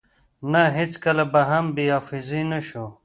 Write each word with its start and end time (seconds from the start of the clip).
نه 0.51 0.63
هیڅکله 0.77 1.25
به 1.33 1.41
هم 1.49 1.65
بی 1.75 1.85
حافظی 1.95 2.41
نشو 2.51 2.85